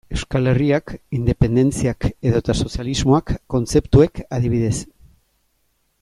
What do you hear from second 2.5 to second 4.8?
sozialismoak kontzeptuek, adibidez.